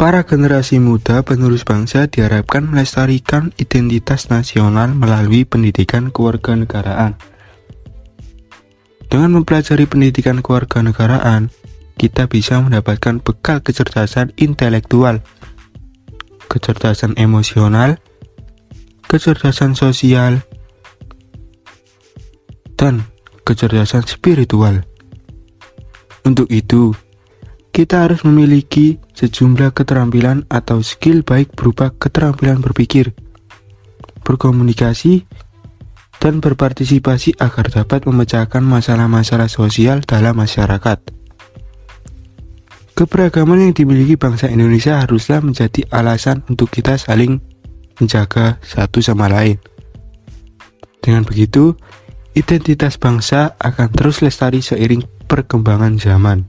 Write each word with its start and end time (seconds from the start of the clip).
Para 0.00 0.24
generasi 0.24 0.80
muda 0.80 1.20
penerus 1.28 1.68
bangsa 1.68 2.08
diharapkan 2.08 2.64
melestarikan 2.64 3.52
identitas 3.60 4.32
nasional 4.32 4.96
melalui 4.96 5.44
pendidikan 5.44 6.08
kewarganegaraan. 6.08 7.20
Dengan 9.12 9.36
mempelajari 9.36 9.84
pendidikan 9.84 10.40
kewarganegaraan, 10.40 11.52
kita 12.00 12.32
bisa 12.32 12.64
mendapatkan 12.64 13.20
bekal 13.20 13.60
kecerdasan 13.60 14.32
intelektual, 14.40 15.20
kecerdasan 16.48 17.12
emosional, 17.20 18.00
kecerdasan 19.04 19.76
sosial, 19.76 20.40
dan 22.80 23.04
kecerdasan 23.44 24.08
spiritual. 24.08 24.80
Untuk 26.24 26.48
itu, 26.48 26.96
kita 27.76 28.08
harus 28.08 28.24
memiliki 28.24 28.96
sejumlah 29.20 29.76
keterampilan 29.76 30.48
atau 30.48 30.80
skill 30.80 31.20
baik 31.20 31.52
berupa 31.52 31.92
keterampilan 31.92 32.64
berpikir, 32.64 33.12
berkomunikasi, 34.24 35.28
dan 36.20 36.40
berpartisipasi 36.40 37.36
agar 37.36 37.68
dapat 37.68 38.08
memecahkan 38.08 38.64
masalah-masalah 38.64 39.52
sosial 39.52 40.00
dalam 40.00 40.40
masyarakat. 40.40 41.20
Keberagaman 42.96 43.68
yang 43.68 43.72
dimiliki 43.76 44.16
bangsa 44.16 44.48
Indonesia 44.48 45.00
haruslah 45.00 45.40
menjadi 45.40 45.88
alasan 45.92 46.44
untuk 46.48 46.68
kita 46.68 46.96
saling 47.00 47.40
menjaga 47.96 48.60
satu 48.60 49.00
sama 49.00 49.28
lain. 49.28 49.56
Dengan 51.00 51.24
begitu, 51.24 51.76
identitas 52.36 53.00
bangsa 53.00 53.56
akan 53.56 53.88
terus 53.92 54.20
lestari 54.20 54.60
seiring 54.60 55.04
perkembangan 55.24 55.96
zaman. 55.96 56.44